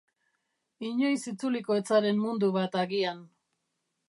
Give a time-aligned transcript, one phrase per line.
[0.87, 3.23] Inoiz itzuliko ez zaren mundu bat agian.